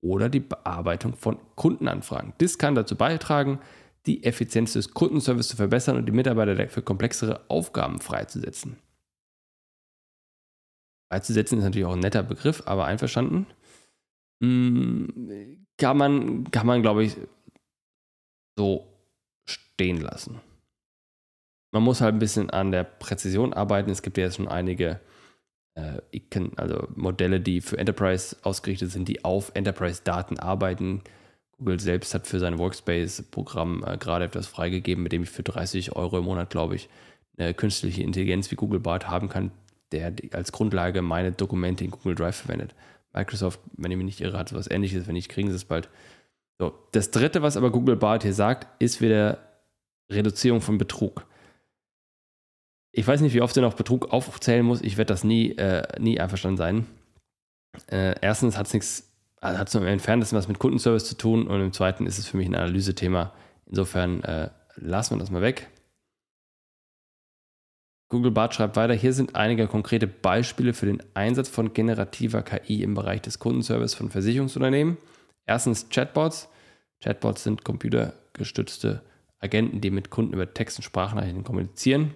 [0.00, 2.32] oder die Bearbeitung von Kundenanfragen.
[2.38, 3.58] Das kann dazu beitragen,
[4.06, 8.78] die Effizienz des Kundenservice zu verbessern und die Mitarbeiter für komplexere Aufgaben freizusetzen.
[11.10, 13.46] Beizusetzen ist natürlich auch ein netter Begriff, aber einverstanden.
[14.42, 17.16] Hm, kann man, kann man glaube ich,
[18.56, 18.86] so
[19.44, 20.40] stehen lassen.
[21.72, 23.90] Man muss halt ein bisschen an der Präzision arbeiten.
[23.90, 25.00] Es gibt ja jetzt schon einige
[25.74, 26.00] äh,
[26.56, 31.02] also Modelle, die für Enterprise ausgerichtet sind, die auf Enterprise-Daten arbeiten.
[31.58, 35.94] Google selbst hat für sein Workspace-Programm äh, gerade etwas freigegeben, mit dem ich für 30
[35.96, 36.88] Euro im Monat, glaube ich,
[37.38, 39.50] eine künstliche Intelligenz wie Google Bart haben kann,
[39.92, 42.74] der als Grundlage meine Dokumente in Google Drive verwendet.
[43.12, 45.06] Microsoft, wenn ich mich nicht irre, hat was ähnliches.
[45.06, 45.88] Wenn nicht, kriegen sie es bald.
[46.58, 49.38] So, das dritte, was aber Google Bart hier sagt, ist wieder
[50.10, 51.26] Reduzierung von Betrug.
[52.92, 54.82] Ich weiß nicht, wie oft er noch Betrug aufzählen muss.
[54.82, 56.86] Ich werde das nie, äh, nie einverstanden sein.
[57.90, 61.16] Äh, erstens hat es nichts, also hat es nur im Entferntesten was mit Kundenservice zu
[61.16, 63.32] tun und im zweiten ist es für mich ein Analysethema.
[63.66, 65.68] Insofern äh, lassen wir das mal weg.
[68.08, 72.82] Google Bart schreibt weiter, hier sind einige konkrete Beispiele für den Einsatz von generativer KI
[72.82, 74.96] im Bereich des Kundenservice von Versicherungsunternehmen.
[75.46, 76.48] Erstens Chatbots.
[77.00, 79.02] Chatbots sind computergestützte
[79.38, 82.12] Agenten, die mit Kunden über Text- und Sprachnachrichten kommunizieren.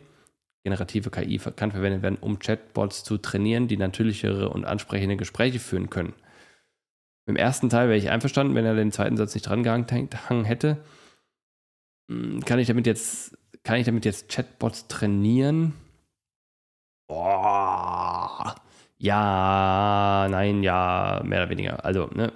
[0.64, 5.90] Generative KI kann verwendet werden, um Chatbots zu trainieren, die natürlichere und ansprechende Gespräche führen
[5.90, 6.14] können.
[7.26, 10.84] Im ersten Teil wäre ich einverstanden, wenn er den zweiten Satz nicht dran gehangen hätte.
[12.10, 15.72] Hm, kann ich damit jetzt kann ich damit jetzt Chatbots trainieren?
[17.08, 18.54] Boah.
[18.98, 21.84] Ja, nein, ja, mehr oder weniger.
[21.84, 22.32] Also, ne,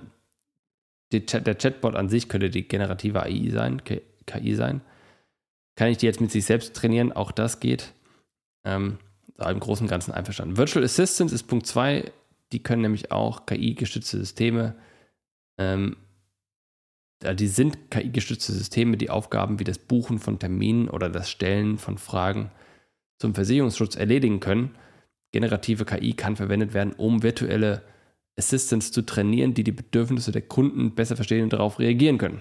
[1.12, 4.80] Chat, der Chatbot an sich könnte die generative AI sein, KI sein.
[5.76, 7.12] Kann ich die jetzt mit sich selbst trainieren?
[7.12, 7.92] Auch das geht.
[8.68, 8.98] Ähm,
[9.38, 10.56] im Großen und Ganzen einverstanden.
[10.56, 12.10] Virtual Assistants ist Punkt 2.
[12.52, 14.74] Die können nämlich auch KI-gestützte Systeme
[15.58, 15.96] ähm,
[17.20, 21.98] die sind KI-gestützte Systeme, die Aufgaben wie das Buchen von Terminen oder das Stellen von
[21.98, 22.52] Fragen
[23.18, 24.76] zum Versicherungsschutz erledigen können.
[25.32, 27.82] Generative KI kann verwendet werden, um virtuelle
[28.38, 32.40] Assistants zu trainieren, die die Bedürfnisse der Kunden besser verstehen und darauf reagieren können.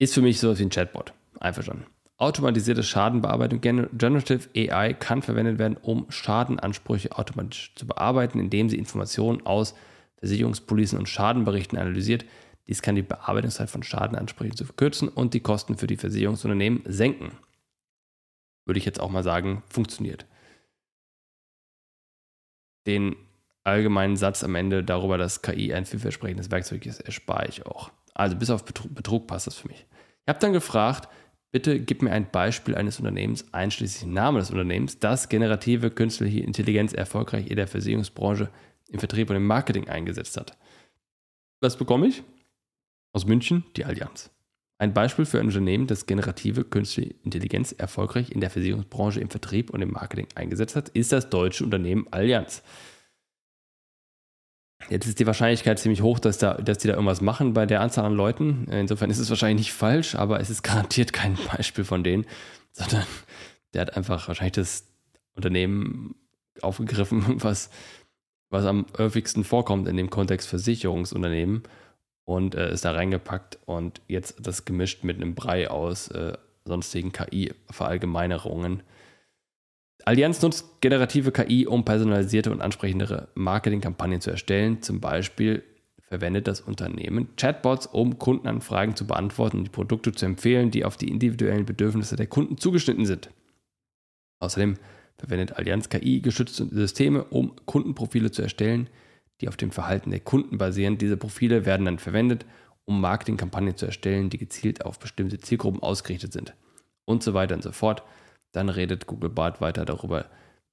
[0.00, 1.12] Ist für mich sowas wie ein Chatbot.
[1.38, 1.84] Einverstanden.
[2.20, 9.46] Automatisierte Schadenbearbeitung Generative AI kann verwendet werden, um Schadenansprüche automatisch zu bearbeiten, indem sie Informationen
[9.46, 9.76] aus
[10.18, 12.24] Versicherungspolicen und Schadenberichten analysiert.
[12.66, 17.38] Dies kann die Bearbeitungszeit von Schadenansprüchen zu verkürzen und die Kosten für die Versicherungsunternehmen senken.
[18.66, 20.26] Würde ich jetzt auch mal sagen, funktioniert.
[22.88, 23.14] Den
[23.62, 27.92] allgemeinen Satz am Ende darüber, dass KI ein vielversprechendes Werkzeug ist, erspare ich auch.
[28.12, 29.86] Also bis auf Betrug, Betrug passt das für mich.
[30.22, 31.08] Ich habe dann gefragt,
[31.50, 36.92] bitte gib mir ein Beispiel eines Unternehmens, einschließlich Namen des Unternehmens, das generative künstliche Intelligenz
[36.92, 38.50] erfolgreich in der Versicherungsbranche
[38.88, 40.56] im Vertrieb und im Marketing eingesetzt hat.
[41.60, 42.22] Was bekomme ich?
[43.12, 44.30] Aus München die Allianz.
[44.80, 49.70] Ein Beispiel für ein Unternehmen, das generative künstliche Intelligenz erfolgreich in der Versicherungsbranche im Vertrieb
[49.70, 52.62] und im Marketing eingesetzt hat, ist das deutsche Unternehmen Allianz.
[54.88, 57.80] Jetzt ist die Wahrscheinlichkeit ziemlich hoch, dass, da, dass die da irgendwas machen bei der
[57.80, 58.66] Anzahl an Leuten.
[58.70, 62.26] Insofern ist es wahrscheinlich nicht falsch, aber es ist garantiert kein Beispiel von denen,
[62.72, 63.04] sondern
[63.74, 64.86] der hat einfach wahrscheinlich das
[65.34, 66.14] Unternehmen
[66.62, 67.70] aufgegriffen, was
[68.50, 71.62] was am häufigsten vorkommt in dem Kontext Versicherungsunternehmen
[72.24, 77.12] und äh, ist da reingepackt und jetzt das gemischt mit einem Brei aus äh, sonstigen
[77.12, 78.82] KI-Verallgemeinerungen.
[80.04, 84.82] Allianz nutzt generative KI, um personalisierte und ansprechendere Marketingkampagnen zu erstellen.
[84.82, 85.62] Zum Beispiel
[86.08, 90.96] verwendet das Unternehmen Chatbots, um Kundenanfragen zu beantworten und die Produkte zu empfehlen, die auf
[90.96, 93.30] die individuellen Bedürfnisse der Kunden zugeschnitten sind.
[94.40, 94.76] Außerdem
[95.18, 98.88] verwendet Allianz KI-gestützte Systeme, um Kundenprofile zu erstellen,
[99.40, 100.96] die auf dem Verhalten der Kunden basieren.
[100.96, 102.46] Diese Profile werden dann verwendet,
[102.84, 106.54] um Marketingkampagnen zu erstellen, die gezielt auf bestimmte Zielgruppen ausgerichtet sind.
[107.04, 108.02] Und so weiter und so fort.
[108.52, 110.26] Dann redet Google Bart weiter darüber,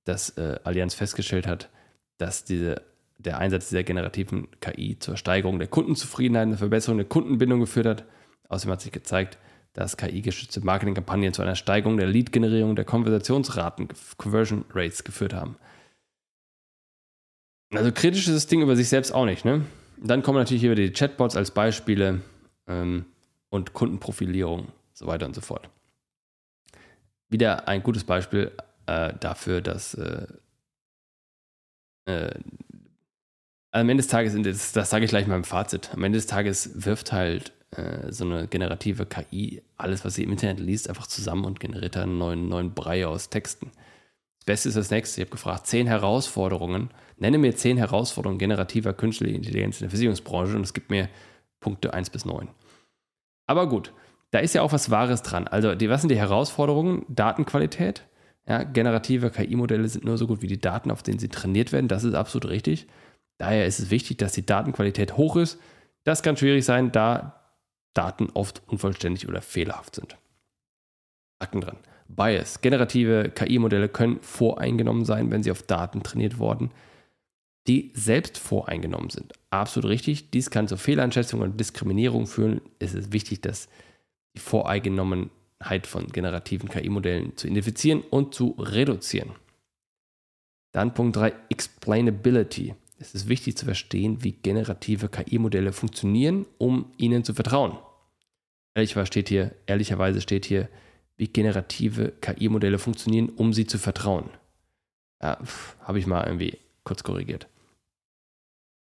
[0.05, 1.69] dass äh, Allianz festgestellt hat,
[2.17, 2.81] dass diese,
[3.17, 8.05] der Einsatz dieser generativen KI zur Steigerung der Kundenzufriedenheit und Verbesserung der Kundenbindung geführt hat.
[8.47, 9.37] Außerdem hat sich gezeigt,
[9.73, 15.57] dass KI-gestützte Marketingkampagnen zu einer Steigerung der Lead-Generierung der Konversationsraten, Conversion Rates geführt haben.
[17.73, 19.43] Also kritisch ist das Ding über sich selbst auch nicht.
[19.43, 19.65] Ne?
[19.97, 22.21] Dann kommen natürlich hier wieder die Chatbots als Beispiele
[22.67, 23.05] ähm,
[23.49, 25.69] und Kundenprofilierung, so weiter und so fort.
[27.35, 28.53] Wieder ein gutes Beispiel
[28.85, 30.25] äh, dafür, dass äh,
[32.05, 32.33] äh,
[33.71, 36.27] am Ende des Tages, das, das sage ich gleich mal im Fazit, am Ende des
[36.27, 41.07] Tages wirft halt äh, so eine generative KI alles, was sie im Internet liest, einfach
[41.07, 43.69] zusammen und generiert einen neuen, neuen Brei aus Texten.
[44.39, 45.19] Das Beste ist das nächste.
[45.19, 46.89] Ich habe gefragt, zehn Herausforderungen.
[47.17, 51.09] Nenne mir zehn Herausforderungen generativer künstlicher Intelligenz in der Versicherungsbranche und es gibt mir
[51.59, 52.47] Punkte 1 bis 9.
[53.45, 53.91] Aber gut,
[54.35, 55.47] da ist ja auch was Wahres dran.
[55.47, 57.05] Also, die, was sind die Herausforderungen?
[57.07, 58.03] Datenqualität.
[58.45, 61.87] Ja, generative KI-Modelle sind nur so gut wie die Daten, auf denen sie trainiert werden.
[61.87, 62.85] Das ist absolut richtig.
[63.37, 65.57] Daher ist es wichtig, dass die Datenqualität hoch ist.
[66.03, 67.45] Das kann schwierig sein, da
[67.93, 70.17] Daten oft unvollständig oder fehlerhaft sind.
[71.41, 71.77] Haken dran.
[72.09, 72.59] Bias.
[72.59, 76.71] Generative KI-Modelle können voreingenommen sein, wenn sie auf Daten trainiert wurden,
[77.67, 79.31] die selbst voreingenommen sind.
[79.49, 80.29] Absolut richtig.
[80.31, 82.59] Dies kann zu Fehleinschätzungen und Diskriminierung führen.
[82.79, 83.69] Es ist wichtig, dass
[84.35, 89.31] die Voreingenommenheit von generativen KI-Modellen zu identifizieren und zu reduzieren.
[90.73, 92.75] Dann Punkt 3, Explainability.
[92.99, 97.77] Es ist wichtig zu verstehen, wie generative KI-Modelle funktionieren, um ihnen zu vertrauen.
[98.73, 100.69] Ehrlicherweise steht hier, ehrlicherweise steht hier,
[101.17, 104.29] wie generative KI-Modelle funktionieren, um sie zu vertrauen.
[105.21, 105.39] Ja,
[105.79, 107.47] habe ich mal irgendwie kurz korrigiert.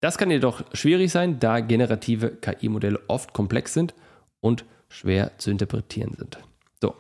[0.01, 3.95] Das kann jedoch schwierig sein, da generative KI-Modelle oft komplex sind
[4.41, 6.39] und schwer zu interpretieren sind.
[6.81, 6.95] So,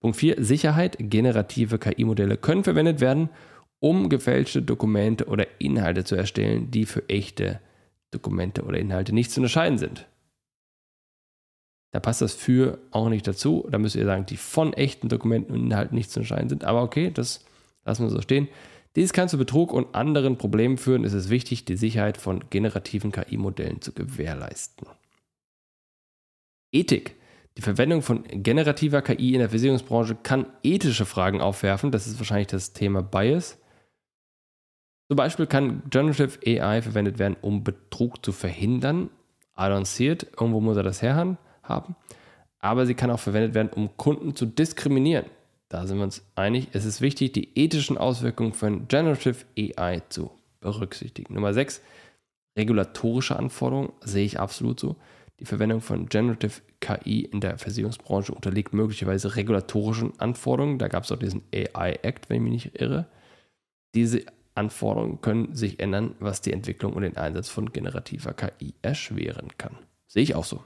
[0.00, 0.96] Punkt 4, Sicherheit.
[0.98, 3.28] Generative KI-Modelle können verwendet werden,
[3.80, 7.60] um gefälschte Dokumente oder Inhalte zu erstellen, die für echte
[8.10, 10.06] Dokumente oder Inhalte nicht zu unterscheiden sind.
[11.92, 13.68] Da passt das für auch nicht dazu.
[13.70, 16.64] Da müsst ihr sagen, die von echten Dokumenten und Inhalten nicht zu unterscheiden sind.
[16.64, 17.44] Aber okay, das
[17.84, 18.48] lassen wir so stehen.
[18.96, 21.04] Dies kann zu Betrug und anderen Problemen führen.
[21.04, 24.86] Es ist wichtig, die Sicherheit von generativen KI-Modellen zu gewährleisten.
[26.72, 27.16] Ethik.
[27.56, 31.90] Die Verwendung von generativer KI in der Versicherungsbranche kann ethische Fragen aufwerfen.
[31.90, 33.58] Das ist wahrscheinlich das Thema Bias.
[35.08, 39.10] Zum Beispiel kann Generative AI verwendet werden, um Betrug zu verhindern.
[39.58, 40.26] I don't see it.
[40.40, 41.36] Irgendwo muss er das herhaben.
[42.58, 45.26] Aber sie kann auch verwendet werden, um Kunden zu diskriminieren.
[45.68, 46.68] Da sind wir uns einig.
[46.72, 51.34] Es ist wichtig, die ethischen Auswirkungen von Generative AI zu berücksichtigen.
[51.34, 51.82] Nummer 6.
[52.56, 54.96] Regulatorische Anforderungen sehe ich absolut so.
[55.42, 60.78] Die Verwendung von Generative KI in der Versicherungsbranche unterliegt möglicherweise regulatorischen Anforderungen.
[60.78, 63.08] Da gab es auch diesen AI Act, wenn ich mich nicht irre.
[63.96, 64.24] Diese
[64.54, 69.76] Anforderungen können sich ändern, was die Entwicklung und den Einsatz von generativer KI erschweren kann.
[70.06, 70.62] Sehe ich auch so.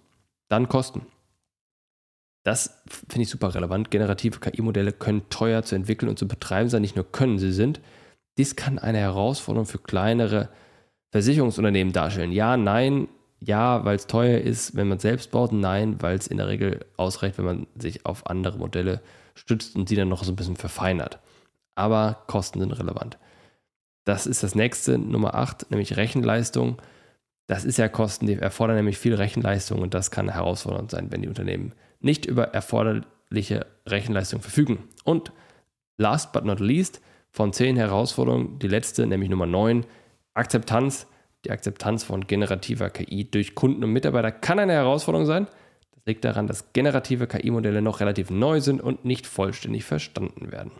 [0.50, 1.06] Dann Kosten.
[2.44, 3.90] Das finde ich super relevant.
[3.90, 6.82] Generative KI-Modelle können teuer zu entwickeln und zu betreiben sein.
[6.82, 7.80] Nicht nur können sie sind.
[8.36, 10.50] Dies kann eine Herausforderung für kleinere
[11.12, 12.30] Versicherungsunternehmen darstellen.
[12.30, 13.08] Ja, nein,
[13.40, 15.52] ja, weil es teuer ist, wenn man es selbst baut.
[15.52, 19.00] Nein, weil es in der Regel ausreicht, wenn man sich auf andere Modelle
[19.34, 21.18] stützt und sie dann noch so ein bisschen verfeinert.
[21.74, 23.18] Aber Kosten sind relevant.
[24.04, 26.80] Das ist das nächste, Nummer 8, nämlich Rechenleistung.
[27.46, 31.22] Das ist ja Kosten, die erfordern nämlich viel Rechenleistung und das kann herausfordernd sein, wenn
[31.22, 34.84] die Unternehmen nicht über erforderliche Rechenleistung verfügen.
[35.04, 35.32] Und
[35.98, 39.84] last but not least, von 10 Herausforderungen, die letzte, nämlich Nummer 9,
[40.32, 41.06] Akzeptanz.
[41.46, 45.46] Die Akzeptanz von generativer KI durch Kunden und Mitarbeiter kann eine Herausforderung sein.
[45.92, 50.72] Das liegt daran, dass generative KI-Modelle noch relativ neu sind und nicht vollständig verstanden werden.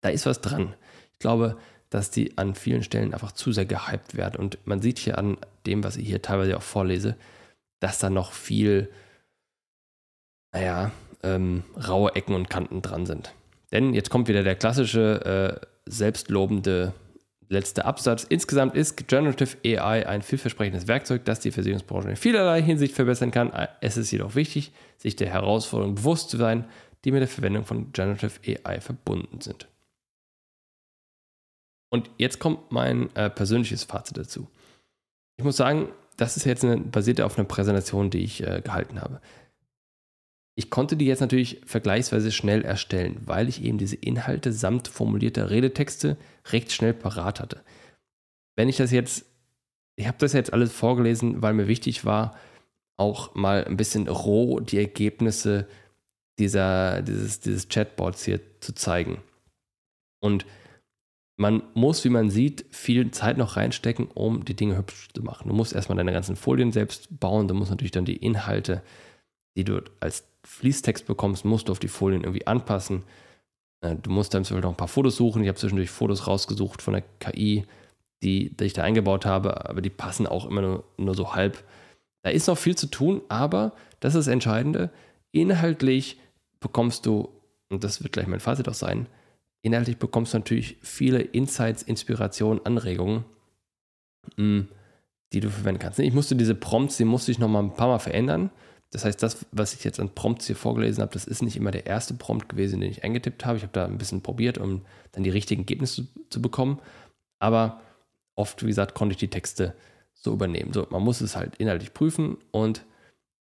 [0.00, 0.74] Da ist was dran.
[1.12, 1.56] Ich glaube,
[1.90, 4.36] dass die an vielen Stellen einfach zu sehr gehypt werden.
[4.36, 7.16] Und man sieht hier an dem, was ich hier teilweise auch vorlese,
[7.80, 8.92] dass da noch viel,
[10.52, 10.92] naja,
[11.24, 13.34] ähm, raue Ecken und Kanten dran sind.
[13.72, 16.92] Denn jetzt kommt wieder der klassische äh, selbstlobende
[17.48, 18.24] letzte Absatz.
[18.24, 23.52] Insgesamt ist Generative AI ein vielversprechendes Werkzeug, das die Versicherungsbranche in vielerlei Hinsicht verbessern kann.
[23.80, 26.64] Es ist jedoch wichtig, sich der Herausforderungen bewusst zu sein,
[27.04, 29.68] die mit der Verwendung von Generative AI verbunden sind.
[31.90, 34.48] Und jetzt kommt mein äh, persönliches Fazit dazu.
[35.36, 39.00] Ich muss sagen, das ist jetzt eine, basiert auf einer Präsentation, die ich äh, gehalten
[39.00, 39.20] habe.
[40.56, 45.50] Ich konnte die jetzt natürlich vergleichsweise schnell erstellen, weil ich eben diese Inhalte samt formulierter
[45.50, 46.16] Redetexte
[46.50, 47.62] recht schnell parat hatte.
[48.56, 49.26] Wenn ich das jetzt,
[49.96, 52.36] ich habe das jetzt alles vorgelesen, weil mir wichtig war,
[52.96, 55.66] auch mal ein bisschen roh die Ergebnisse
[56.38, 59.22] dieser, dieses, dieses Chatbots hier zu zeigen.
[60.20, 60.46] Und
[61.36, 65.48] man muss, wie man sieht, viel Zeit noch reinstecken, um die Dinge hübsch zu machen.
[65.48, 68.82] Du musst erstmal deine ganzen Folien selbst bauen, du musst natürlich dann die Inhalte,
[69.56, 73.02] die du als Fließtext bekommst, musst du auf die Folien irgendwie anpassen.
[74.02, 75.42] Du musst dann zum Beispiel noch ein paar Fotos suchen.
[75.42, 77.64] Ich habe zwischendurch Fotos rausgesucht von der KI,
[78.22, 81.62] die, die ich da eingebaut habe, aber die passen auch immer nur, nur so halb.
[82.22, 84.90] Da ist noch viel zu tun, aber das ist das Entscheidende.
[85.32, 86.18] Inhaltlich
[86.60, 87.28] bekommst du,
[87.68, 89.06] und das wird gleich mein Fazit auch sein,
[89.60, 93.24] inhaltlich bekommst du natürlich viele Insights, Inspirationen, Anregungen,
[94.36, 94.60] mm,
[95.32, 95.98] die du verwenden kannst.
[95.98, 98.50] Ich musste diese Prompts, die musste ich noch mal ein paar Mal verändern.
[98.90, 101.72] Das heißt, das, was ich jetzt an Prompts hier vorgelesen habe, das ist nicht immer
[101.72, 103.56] der erste Prompt gewesen, den ich eingetippt habe.
[103.56, 106.80] Ich habe da ein bisschen probiert, um dann die richtigen Ergebnisse zu, bekommen.
[107.40, 107.80] Aber
[108.36, 109.74] oft, wie gesagt, konnte ich die Texte
[110.14, 110.72] so übernehmen.
[110.72, 112.84] So, man muss es halt inhaltlich prüfen und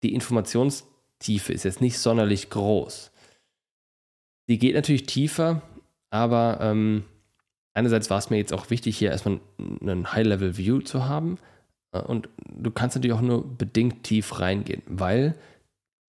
[0.03, 3.11] die Informationstiefe ist jetzt nicht sonderlich groß.
[4.49, 5.63] Die geht natürlich tiefer,
[6.11, 7.05] aber ähm,
[7.75, 11.39] einerseits war es mir jetzt auch wichtig, hier erstmal einen High-Level-View zu haben.
[11.93, 15.35] Äh, und du kannst natürlich auch nur bedingt tief reingehen, weil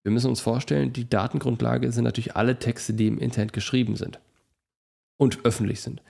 [0.02, 4.18] wir müssen uns vorstellen, die Datengrundlage sind natürlich alle Texte, die im Internet geschrieben sind
[5.18, 6.02] und öffentlich sind.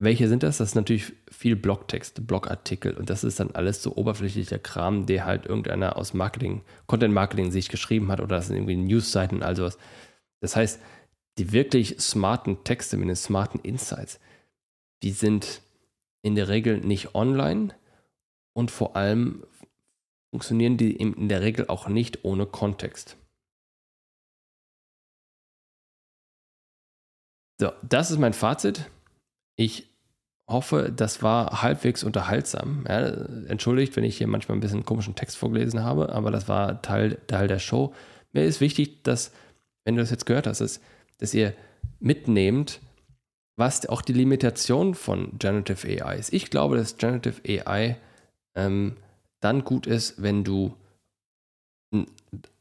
[0.00, 0.58] Welche sind das?
[0.58, 5.26] Das ist natürlich viel Blogtext, Blogartikel und das ist dann alles so oberflächlicher Kram, der
[5.26, 9.76] halt irgendeiner aus Marketing, Content-Marketing-Sicht geschrieben hat oder das sind irgendwie Newsseiten und all sowas.
[10.40, 10.80] Das heißt,
[11.36, 14.20] die wirklich smarten Texte mit den smarten Insights,
[15.02, 15.62] die sind
[16.22, 17.74] in der Regel nicht online,
[18.58, 19.44] und vor allem
[20.32, 23.16] funktionieren die in der Regel auch nicht ohne Kontext.
[27.60, 28.90] So, das ist mein Fazit.
[29.54, 29.88] Ich
[30.50, 32.84] hoffe, das war halbwegs unterhaltsam.
[32.88, 33.06] Ja,
[33.46, 37.16] entschuldigt, wenn ich hier manchmal ein bisschen komischen Text vorgelesen habe, aber das war Teil,
[37.28, 37.94] Teil der Show.
[38.32, 39.32] Mir ist wichtig, dass,
[39.84, 40.80] wenn du das jetzt gehört hast, dass,
[41.18, 41.54] dass ihr
[42.00, 42.80] mitnehmt,
[43.56, 46.32] was auch die Limitation von Generative AI ist.
[46.32, 47.98] Ich glaube, dass Generative AI
[48.58, 48.96] ähm,
[49.40, 50.74] dann gut ist, wenn du,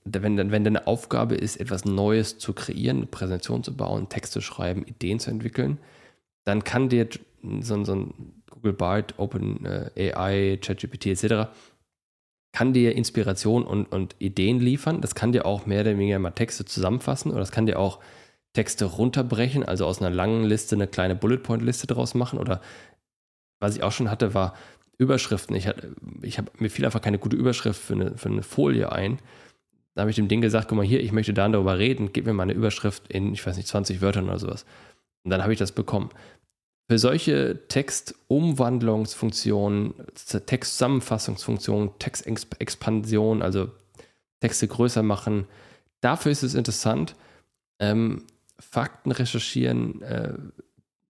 [0.06, 4.41] wenn, wenn deine Aufgabe ist, etwas Neues zu kreieren, eine Präsentation zu bauen, Text zu
[4.41, 5.80] schreiben, Ideen zu entwickeln,
[6.45, 7.10] dann kann dir
[7.62, 11.50] so, so ein Google Bard, Open äh, AI, ChatGPT etc.,
[12.54, 15.02] kann dir Inspiration und, und Ideen liefern.
[15.02, 18.00] Das kann dir auch mehr oder weniger mal Texte zusammenfassen oder das kann dir auch
[18.54, 22.62] Texte runterbrechen, also aus einer langen Liste eine kleine Bullet Point Liste draus machen oder
[23.60, 24.56] was ich auch schon hatte, war
[24.98, 25.56] Überschriften.
[25.56, 25.70] Ich,
[26.22, 29.20] ich habe mir fiel einfach keine gute Überschrift für eine, für eine Folie ein.
[29.93, 32.26] Da habe ich dem Ding gesagt, guck mal hier, ich möchte da darüber reden, gib
[32.26, 34.66] mir mal eine Überschrift in, ich weiß nicht, 20 Wörtern oder sowas.
[35.24, 36.10] Und dann habe ich das bekommen.
[36.89, 39.93] Für solche Textumwandlungsfunktionen,
[40.45, 43.72] Textzusammenfassungsfunktionen, Textexpansion, also
[44.39, 45.48] Texte größer machen,
[46.00, 47.16] dafür ist es interessant.
[47.80, 48.24] Ähm,
[48.60, 50.34] Fakten recherchieren, äh,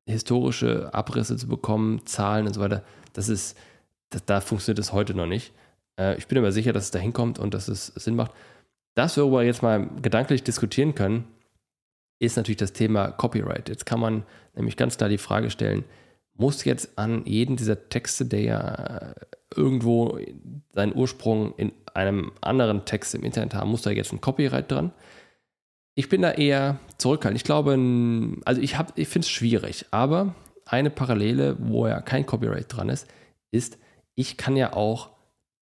[0.07, 2.83] historische Abrisse zu bekommen, Zahlen und so weiter,
[3.13, 3.57] das ist,
[4.09, 5.53] das, da funktioniert es heute noch nicht.
[5.99, 8.31] Äh, ich bin aber sicher, dass es da hinkommt und dass es Sinn macht.
[8.95, 11.27] Das, worüber wir jetzt mal gedanklich diskutieren können,
[12.19, 13.69] ist natürlich das Thema Copyright.
[13.69, 14.23] Jetzt kann man
[14.55, 15.83] nämlich ganz klar die Frage stellen,
[16.33, 19.13] muss jetzt an jeden dieser Texte, der ja
[19.55, 20.19] irgendwo
[20.73, 24.93] seinen Ursprung in einem anderen Text im Internet haben, muss da jetzt ein Copyright dran?
[25.95, 27.37] Ich bin da eher zurückhaltend.
[27.37, 27.71] Ich glaube,
[28.45, 30.35] also ich, ich finde es schwierig, aber
[30.65, 33.07] eine Parallele, wo ja kein Copyright dran ist,
[33.51, 33.79] ist,
[34.17, 35.11] ich kann ja auch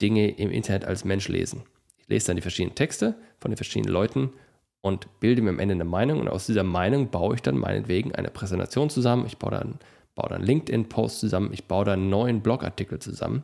[0.00, 1.64] Dinge im Internet als Mensch lesen.
[1.98, 4.32] Ich lese dann die verschiedenen Texte von den verschiedenen Leuten
[4.80, 8.14] und bilde mir am Ende eine Meinung und aus dieser Meinung baue ich dann meinetwegen
[8.14, 9.26] eine Präsentation zusammen.
[9.26, 9.78] Ich baue dann,
[10.14, 13.42] baue dann LinkedIn-Post zusammen, ich baue dann einen neuen Blogartikel zusammen.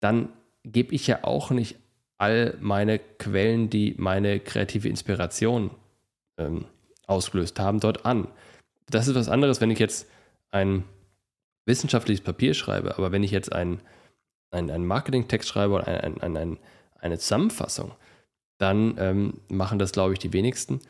[0.00, 0.30] Dann
[0.64, 1.76] gebe ich ja auch nicht
[2.16, 5.70] all meine Quellen, die meine kreative Inspiration
[6.38, 6.64] ähm,
[7.06, 8.28] ausgelöst haben, dort an.
[8.88, 10.08] Das ist was anderes, wenn ich jetzt
[10.50, 10.84] ein
[11.66, 13.80] wissenschaftliches Papier schreibe, aber wenn ich jetzt einen,
[14.54, 16.58] einen, einen Marketingtext schreibe oder ein, ein, ein,
[16.98, 17.92] eine Zusammenfassung,
[18.58, 20.80] dann ähm, machen das, glaube ich, die wenigsten.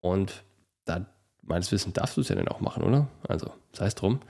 [0.00, 0.44] Und
[0.84, 1.06] da,
[1.42, 3.08] meines Wissens darfst du es ja dann auch machen, oder?
[3.26, 4.20] Also, sei es drum.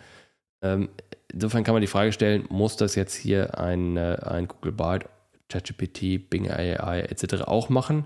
[0.62, 0.89] Ähm,
[1.32, 5.09] insofern kann man die Frage stellen, muss das jetzt hier ein, äh, ein Google Bard,
[5.49, 7.43] ChatGPT, Bing AI etc.
[7.43, 8.05] auch machen?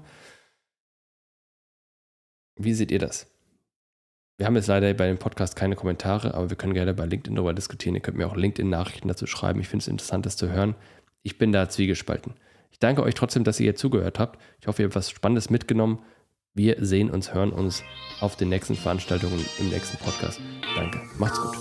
[2.56, 3.29] Wie seht ihr das?
[4.40, 7.34] Wir haben jetzt leider bei dem Podcast keine Kommentare, aber wir können gerne bei LinkedIn
[7.34, 7.94] darüber diskutieren.
[7.94, 9.60] Ihr könnt mir auch LinkedIn-Nachrichten dazu schreiben.
[9.60, 10.76] Ich finde es interessant, das zu hören.
[11.22, 12.32] Ich bin da zwiegespalten.
[12.70, 14.40] Ich danke euch trotzdem, dass ihr hier zugehört habt.
[14.58, 15.98] Ich hoffe, ihr habt was Spannendes mitgenommen.
[16.54, 17.82] Wir sehen uns, hören uns
[18.22, 20.40] auf den nächsten Veranstaltungen im nächsten Podcast.
[20.74, 21.02] Danke.
[21.18, 21.58] Macht's gut.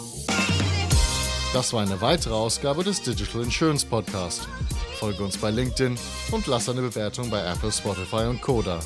[1.53, 4.47] Das war eine weitere Ausgabe des Digital Insurance Podcast.
[4.93, 5.97] Folge uns bei LinkedIn
[6.31, 8.79] und lass eine Bewertung bei Apple, Spotify und Koda.